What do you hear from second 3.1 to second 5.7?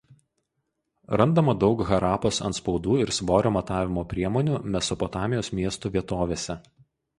svorio matavimo priemonių Mesopotamijos